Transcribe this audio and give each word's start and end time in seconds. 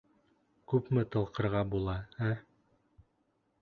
Күпме 0.73 1.03
тылҡырға 1.17 1.63
була, 1.77 1.97
ә? 2.33 2.35